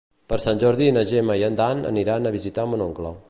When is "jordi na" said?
0.63-1.03